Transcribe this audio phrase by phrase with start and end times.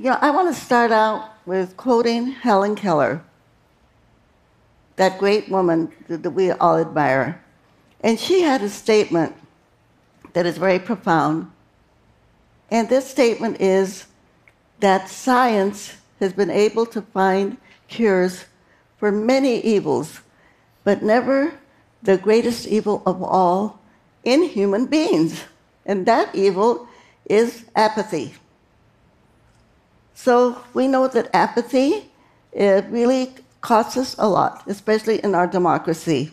[0.00, 3.22] You know, I want to start out with quoting Helen Keller,
[4.96, 7.44] that great woman that we all admire.
[8.00, 9.36] And she had a statement
[10.32, 11.50] that is very profound.
[12.70, 14.06] And this statement is
[14.78, 18.46] that science has been able to find cures
[18.96, 20.22] for many evils,
[20.82, 21.52] but never
[22.02, 23.78] the greatest evil of all
[24.24, 25.44] in human beings.
[25.84, 26.88] And that evil
[27.26, 28.32] is apathy.
[30.22, 32.10] So we know that apathy
[32.52, 36.32] it really costs us a lot, especially in our democracy.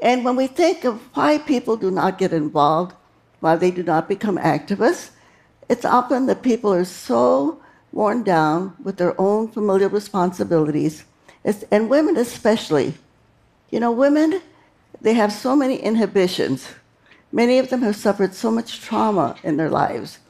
[0.00, 2.94] And when we think of why people do not get involved,
[3.40, 5.10] why they do not become activists,
[5.68, 7.60] it's often that people are so
[7.92, 11.04] worn down with their own familial responsibilities,
[11.70, 12.94] and women especially.
[13.68, 14.40] You know, women,
[15.02, 16.68] they have so many inhibitions.
[17.30, 20.20] Many of them have suffered so much trauma in their lives,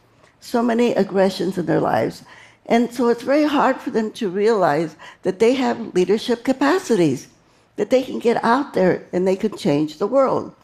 [0.41, 2.24] so many aggressions in their lives.
[2.66, 7.29] And so it's very hard for them to realize that they have leadership capacities,
[7.76, 10.54] that they can get out there and they can change the world.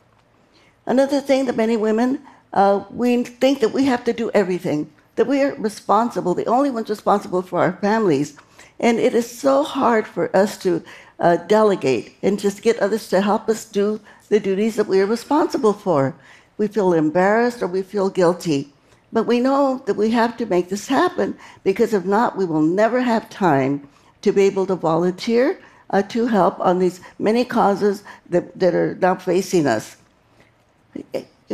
[0.86, 2.20] Another thing that many women,
[2.52, 6.70] uh, we think that we have to do everything, that we are responsible, the only
[6.70, 8.36] ones responsible for our families.
[8.78, 10.82] And it is so hard for us to
[11.18, 15.06] uh, delegate and just get others to help us do the duties that we are
[15.06, 16.14] responsible for.
[16.56, 18.72] We feel embarrassed or we feel guilty.
[19.12, 22.62] But we know that we have to make this happen because if not, we will
[22.62, 23.88] never have time
[24.22, 28.94] to be able to volunteer uh, to help on these many causes that, that are
[28.96, 29.96] now facing us.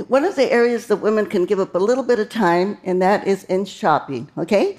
[0.08, 3.00] One of the areas that women can give up a little bit of time, and
[3.00, 4.78] that is in shopping, okay?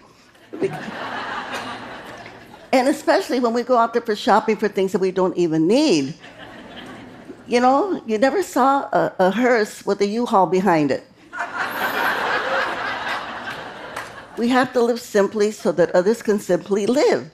[2.71, 5.67] and especially when we go out there for shopping for things that we don't even
[5.67, 6.13] need.
[7.47, 11.07] You know, you never saw a, a hearse with a U-Haul behind it.
[14.37, 17.31] We have to live simply so that others can simply live.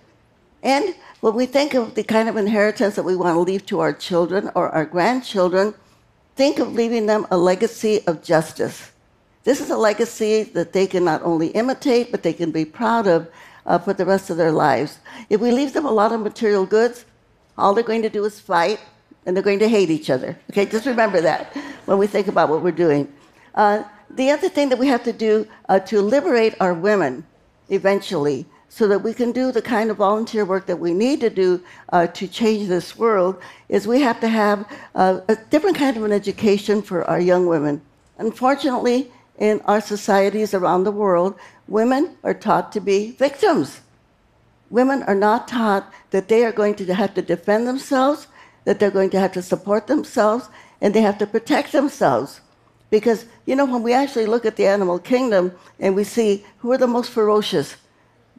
[0.61, 3.81] And when we think of the kind of inheritance that we want to leave to
[3.81, 5.73] our children or our grandchildren,
[6.35, 8.91] think of leaving them a legacy of justice.
[9.43, 13.07] This is a legacy that they can not only imitate, but they can be proud
[13.07, 13.29] of
[13.65, 14.99] uh, for the rest of their lives.
[15.29, 17.05] If we leave them a lot of material goods,
[17.57, 18.79] all they're going to do is fight
[19.25, 20.37] and they're going to hate each other.
[20.51, 23.11] Okay, just remember that when we think about what we're doing.
[23.55, 27.25] Uh, the other thing that we have to do uh, to liberate our women
[27.69, 31.29] eventually so that we can do the kind of volunteer work that we need to
[31.29, 35.95] do uh, to change this world is we have to have uh, a different kind
[35.95, 37.81] of an education for our young women.
[38.17, 41.35] Unfortunately, in our societies around the world,
[41.67, 43.81] women are taught to be victims.
[44.69, 48.27] Women are not taught that they are going to have to defend themselves,
[48.65, 50.49] that they're going to have to support themselves,
[50.81, 52.41] and they have to protect themselves.
[52.93, 56.71] Because, you know, when we actually look at the animal kingdom and we see who
[56.73, 57.75] are the most ferocious,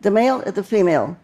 [0.01, 1.17] the male or the female,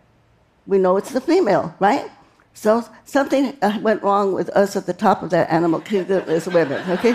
[0.67, 2.11] we know it's the female, right?
[2.55, 6.49] So something uh, went wrong with us at the top of that animal kingdom as
[6.49, 7.15] women, okay?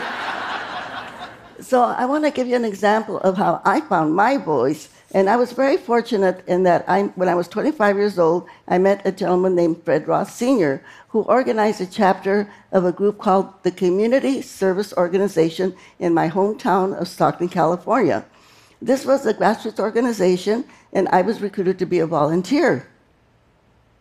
[1.65, 5.29] So I want to give you an example of how I found my voice and
[5.29, 9.07] I was very fortunate in that I, when I was 25 years old, I met
[9.07, 13.71] a gentleman named Fred Ross Sr., who organized a chapter of a group called the
[13.71, 18.25] Community Service Organization in my hometown of Stockton, California.
[18.81, 22.85] This was a grassroots organization, and I was recruited to be a volunteer.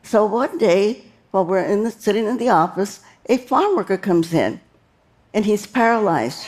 [0.02, 4.34] So one day, while we're in the, sitting in the office, a farm worker comes
[4.34, 4.60] in,
[5.32, 6.46] and he's paralyzed.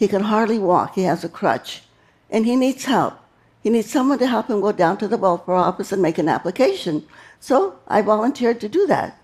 [0.00, 1.82] He can hardly walk, he has a crutch,
[2.30, 3.18] and he needs help.
[3.62, 6.26] He needs someone to help him go down to the welfare office and make an
[6.26, 7.04] application.
[7.38, 9.20] So I volunteered to do that.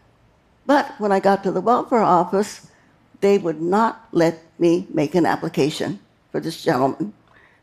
[0.66, 2.66] But when I got to the welfare office,
[3.22, 5.98] they would not let me make an application
[6.30, 7.14] for this gentleman.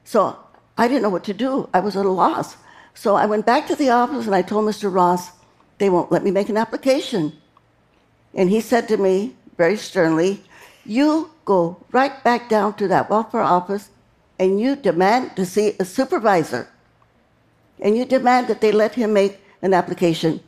[0.04, 0.36] So
[0.76, 1.70] I didn't know what to do.
[1.72, 2.58] I was at a loss.
[2.96, 4.92] So I went back to the office and I told Mr.
[4.92, 5.30] Ross,
[5.78, 7.34] they won't let me make an application.
[8.34, 10.44] And he said to me very sternly,
[10.86, 13.90] You go right back down to that welfare office
[14.40, 16.68] and you demand to see a supervisor,
[17.80, 20.42] and you demand that they let him make an application.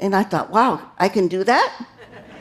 [0.00, 1.86] And I thought, wow, I can do that?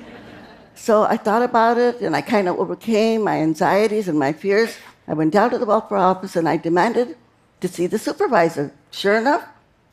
[0.75, 4.77] so I thought about it and I kind of overcame my anxieties and my fears.
[5.07, 7.17] I went down to the welfare office and I demanded
[7.61, 8.71] to see the supervisor.
[8.91, 9.43] Sure enough,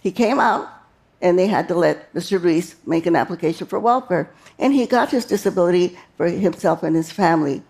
[0.00, 0.68] he came out
[1.22, 2.42] and they had to let Mr.
[2.42, 4.30] Reese make an application for welfare.
[4.58, 7.62] And he got his disability for himself and his family.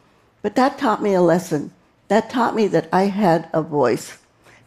[0.43, 1.73] But that taught me a lesson
[2.11, 4.19] that taught me that I had a voice.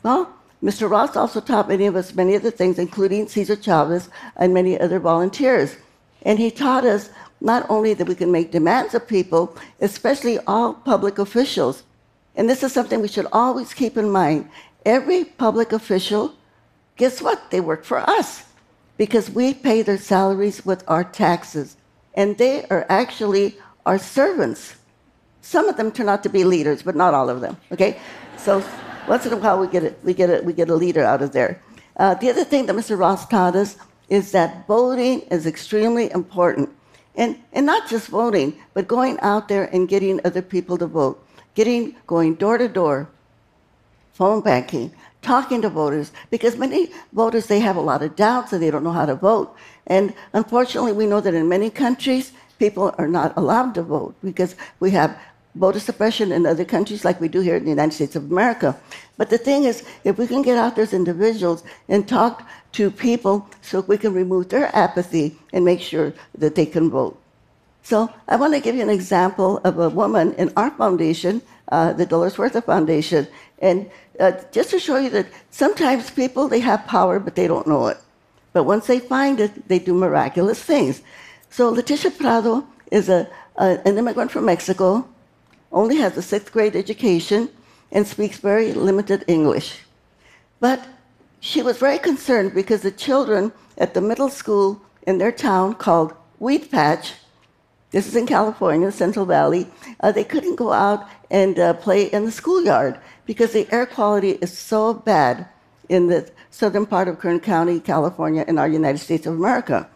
[0.01, 0.33] Well,
[0.63, 0.89] Mr.
[0.89, 4.97] Ross also taught many of us many other things, including Cesar Chavez and many other
[4.97, 5.75] volunteers.
[6.21, 7.09] And he taught us
[7.41, 11.83] not only that we can make demands of people, especially all public officials.
[12.37, 14.49] And this is something we should always keep in mind.
[14.85, 16.33] Every public official
[16.95, 17.51] guess what?
[17.51, 18.45] They work for us
[18.97, 21.77] because we pay their salaries with our taxes.
[22.13, 24.75] And they are actually our servants.
[25.41, 27.99] Some of them turn out to be leaders, but not all of them, okay?
[28.37, 28.63] So
[29.07, 31.21] once in a while we get a, we get a, we get a leader out
[31.21, 31.61] of there.
[31.97, 32.97] Uh, the other thing that Mr.
[32.97, 33.77] Ross taught us
[34.09, 36.69] is that voting is extremely important.
[37.15, 41.23] And, and not just voting, but going out there and getting other people to vote,
[41.53, 43.09] getting, going door to door,
[44.13, 48.61] phone banking, talking to voters, because many voters, they have a lot of doubts and
[48.61, 49.55] they don't know how to vote.
[49.87, 54.55] And unfortunately, we know that in many countries, people are not allowed to vote because
[54.79, 55.17] we have
[55.55, 58.75] voter suppression in other countries like we do here in the United States of America.
[59.17, 63.47] But the thing is, if we can get out as individuals and talk to people
[63.61, 67.19] so we can remove their apathy and make sure that they can vote.
[67.83, 71.93] So I want to give you an example of a woman in our foundation, uh,
[71.93, 73.27] the Dolores Huerta Foundation.
[73.59, 77.67] And uh, just to show you that sometimes people, they have power, but they don't
[77.67, 77.97] know it.
[78.53, 81.01] But once they find it, they do miraculous things.
[81.49, 83.27] So Leticia Prado is a,
[83.57, 85.07] a, an immigrant from Mexico,
[85.71, 87.49] only has a sixth grade education,
[87.91, 89.79] and speaks very limited English.
[90.59, 90.85] But
[91.39, 96.13] she was very concerned because the children at the middle school in their town called
[96.39, 97.13] Weedpatch,
[97.91, 99.67] this is in California, Central Valley,
[99.99, 104.31] uh, they couldn't go out and uh, play in the schoolyard because the air quality
[104.41, 105.47] is so bad
[105.89, 109.89] in the southern part of Kern County, California, in our United States of America.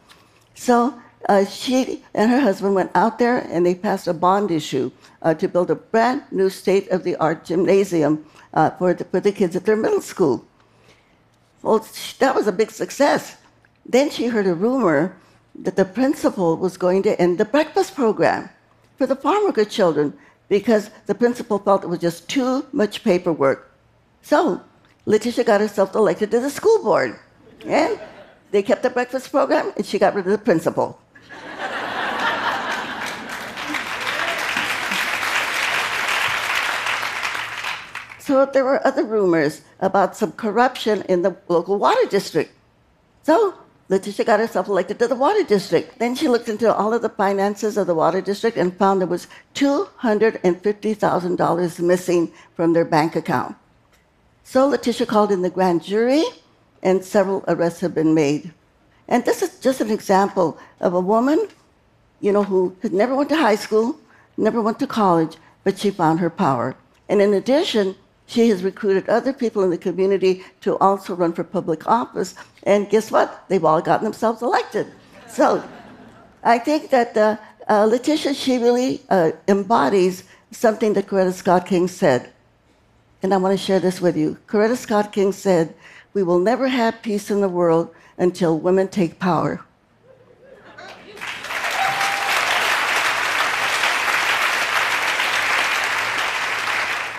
[0.56, 4.92] So uh, she and her husband went out there and they passed a bond issue
[5.22, 9.20] uh, to build a brand new state of the art gymnasium uh, for, the, for
[9.20, 10.46] the kids at their middle school.
[11.62, 11.86] Well,
[12.20, 13.38] that was a big success.
[13.86, 15.18] Then she heard a rumor
[15.56, 18.50] that the principal was going to end the breakfast program
[18.98, 20.14] for the farm worker children
[20.50, 23.72] because the principal felt it was just too much paperwork.
[24.22, 24.62] So
[25.06, 27.18] Leticia got herself elected to the school board.
[27.66, 28.00] And
[28.52, 31.00] they kept the breakfast program, and she got rid of the principal.
[38.20, 42.54] so there were other rumors about some corruption in the local water district.
[43.24, 43.54] So
[43.90, 45.98] Leticia got herself elected to the water district.
[45.98, 49.08] Then she looked into all of the finances of the water district and found there
[49.08, 53.56] was $250,000 missing from their bank account.
[54.44, 56.26] So Leticia called in the grand jury,
[56.84, 58.52] and several arrests have been made.
[59.08, 61.48] And this is just an example of a woman,
[62.20, 63.98] you know, who had never went to high school,
[64.36, 66.76] never went to college, but she found her power.
[67.08, 67.96] And in addition,
[68.28, 72.36] she has recruited other people in the community to also run for public office.
[72.64, 73.46] And guess what?
[73.48, 74.88] They've all gotten themselves elected.
[75.28, 75.64] So
[76.44, 77.38] I think that uh,
[77.68, 82.32] uh, Leticia, she really uh, embodies something that Coretta Scott King said.
[83.24, 84.38] And I want to share this with you.
[84.48, 85.74] Coretta Scott King said,
[86.14, 89.64] We will never have peace in the world until women take power.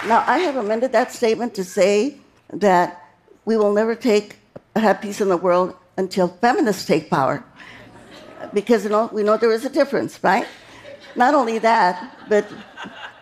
[0.08, 2.16] Now, I have amended that statement to say
[2.50, 3.12] that
[3.44, 4.38] we will never take
[4.74, 7.44] have peace in the world until feminists take power.
[8.54, 10.46] Because you know, we know there is a difference, right?
[11.14, 12.46] Not only that, but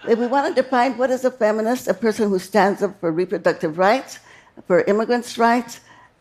[0.09, 3.11] if we want to define what is a feminist, a person who stands up for
[3.11, 4.21] reproductive rights,
[4.69, 5.81] for immigrants' rights,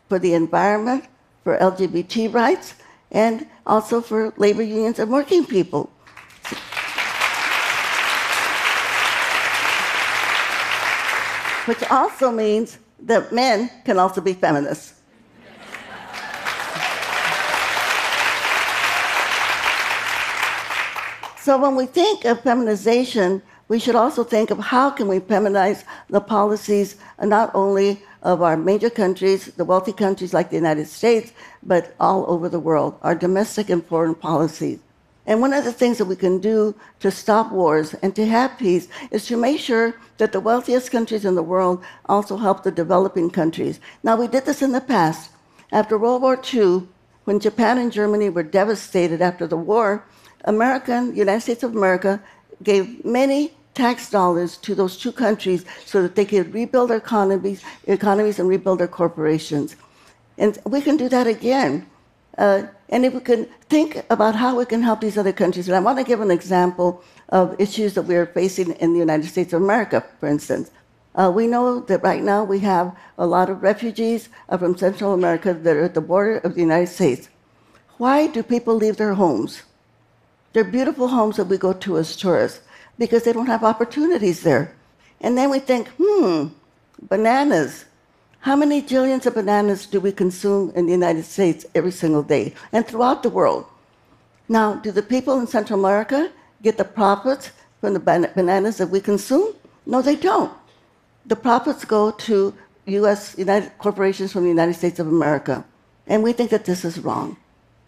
[0.10, 1.06] for the environment,
[1.44, 2.74] for LGBT rights,
[3.12, 5.92] and also for labor unions and working people.
[11.66, 14.94] Which also means that men can also be feminists.
[21.42, 25.84] so when we think of feminization, we should also think of how can we feminize
[26.10, 30.88] the policies uh, not only of our major countries, the wealthy countries like the United
[30.88, 31.32] States,
[31.62, 34.80] but all over the world, our domestic and foreign policies.
[35.28, 38.60] And one of the things that we can do to stop wars and to have
[38.60, 42.72] peace is to make sure that the wealthiest countries in the world also help the
[42.72, 43.80] developing countries.
[44.04, 45.32] Now, we did this in the past.
[45.72, 46.88] After World War II,
[47.24, 50.06] when Japan and Germany were devastated after the war,
[50.44, 52.22] American, United States of America,
[52.62, 57.64] gave many tax dollars to those two countries so that they could rebuild their economies,
[57.88, 59.76] economies and rebuild their corporations.
[60.38, 61.88] And we can do that again.
[62.38, 65.76] Uh, and if we can think about how we can help these other countries, and
[65.76, 69.28] I want to give an example of issues that we are facing in the United
[69.28, 70.72] States of America, for instance.
[71.16, 75.14] Uh, we know that right now we have a lot of refugees uh, from Central
[75.14, 77.30] America that are at the border of the United States.
[77.98, 79.64] Why do people leave their homes?
[80.54, 82.62] They're beautiful homes that we go to as tourists
[82.98, 84.76] because they don't have opportunities there.
[85.22, 86.48] And then we think, hmm,
[87.02, 87.86] bananas.
[88.46, 92.54] How many jillions of bananas do we consume in the United States every single day
[92.72, 93.66] and throughout the world?
[94.48, 97.50] Now, do the people in Central America get the profits
[97.82, 99.56] from the bananas that we consume?
[99.88, 100.54] No, they don't.
[101.26, 102.54] The profits go to
[102.86, 103.36] U.S.
[103.36, 105.66] United corporations from the United States of America,
[106.06, 107.38] and we think that this is wrong.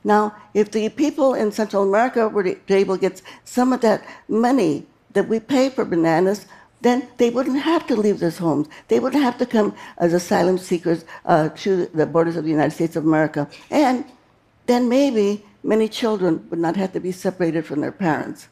[0.04, 4.88] Now, if the people in Central America were able to get some of that money
[5.14, 6.48] that we pay for bananas,
[6.82, 8.68] then they wouldn't have to leave their homes.
[8.88, 12.72] They wouldn't have to come as asylum seekers uh, to the borders of the United
[12.72, 13.50] States of America.
[13.72, 14.06] And
[14.68, 18.48] then maybe many children would not have to be separated from their parents.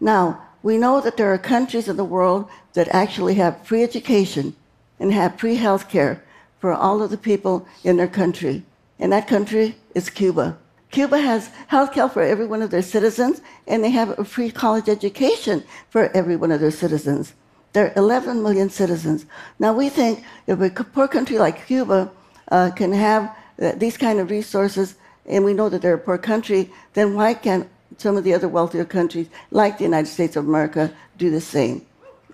[0.00, 4.56] Now, we know that there are countries in the world that actually have free education
[4.98, 6.22] and have free health care
[6.60, 8.64] for all of the people in their country.
[8.98, 10.58] And that country is Cuba.
[10.90, 14.50] Cuba has health care for every one of their citizens, and they have a free
[14.50, 17.34] college education for every one of their citizens.
[17.74, 19.26] There are 11 million citizens.
[19.58, 22.10] Now, we think if a poor country like Cuba
[22.50, 24.94] uh, can have uh, these kind of resources,
[25.26, 27.68] and we know that they're a poor country, then why can't
[27.98, 31.84] some of the other wealthier countries, like the United States of America, do the same?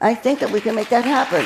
[0.00, 1.44] I think that we can make that happen.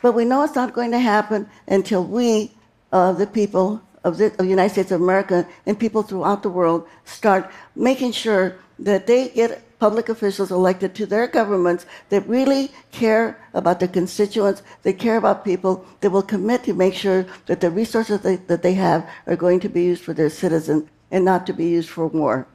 [0.00, 2.52] But we know it's not going to happen until we,
[2.92, 6.48] uh, the people of the, of the United States of America, and people throughout the
[6.48, 12.70] world start making sure that they get public officials elected to their governments that really
[12.90, 17.60] care about their constituents, they care about people, that will commit to make sure that
[17.60, 21.24] the resources they, that they have are going to be used for their citizens and
[21.24, 22.46] not to be used for war.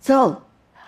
[0.00, 0.42] So,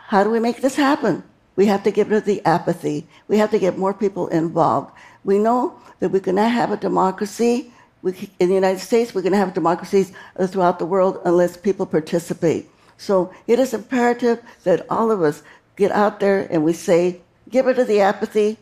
[0.09, 1.23] how do we make this happen?
[1.57, 3.07] We have to get rid of the apathy.
[3.29, 4.93] We have to get more people involved.
[5.23, 7.73] We know that we cannot have a democracy
[8.05, 10.13] we, in the United States, we're going to have democracies
[10.49, 12.69] throughout the world unless people participate.
[12.99, 15.43] So it is imperative that all of us
[15.77, 18.59] get out there and we say, get rid of the apathy,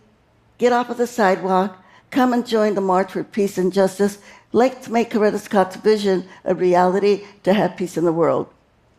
[0.59, 1.77] get off of the sidewalk,
[2.13, 4.19] come and join the March for Peace and Justice.
[4.53, 8.49] Let's make Coretta Scott's vision a reality to have peace in the world.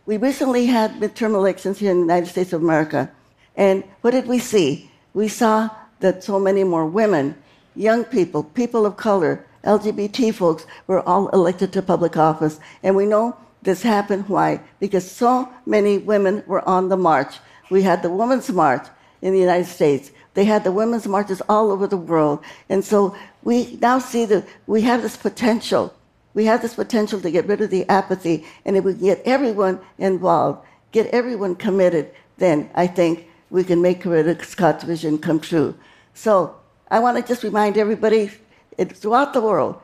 [0.06, 3.10] We recently had midterm elections here in the United States of America.
[3.56, 4.92] And what did we see?
[5.14, 5.70] We saw
[6.02, 7.42] that so many more women,
[7.78, 12.60] young people, people of color, LGBT folks were all elected to public office.
[12.82, 14.28] And we know this happened.
[14.28, 14.62] Why?
[14.80, 17.36] Because so many women were on the march.
[17.70, 18.86] We had the Women's March
[19.22, 20.12] in the United States.
[20.34, 22.44] They had the women's marches all over the world.
[22.70, 25.94] And so we now see that we have this potential.
[26.34, 28.46] We have this potential to get rid of the apathy.
[28.66, 34.02] And if we get everyone involved, get everyone committed, then I think we can make
[34.02, 35.76] Coretta Scott's vision come true.
[36.16, 36.56] So
[36.90, 38.32] I want to just remind everybody
[38.78, 39.80] throughout the world,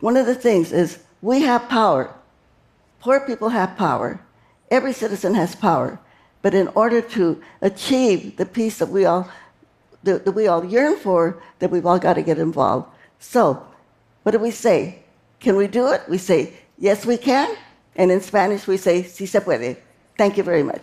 [0.00, 2.14] one of the things is we have power.
[3.00, 4.20] Poor people have power.
[4.70, 5.98] Every citizen has power.
[6.42, 9.28] But in order to achieve the peace that we all
[10.02, 12.88] that, that we all yearn for, that we've all got to get involved.
[13.18, 13.66] So,
[14.22, 14.98] what do we say?
[15.40, 16.02] Can we do it?
[16.08, 17.56] We say, yes, we can.
[17.96, 19.76] And in Spanish, we say, si se puede.
[20.16, 20.82] Thank you very much.